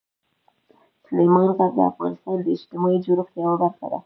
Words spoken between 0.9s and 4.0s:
سلیمان غر د افغانستان د اجتماعي جوړښت یوه برخه ده.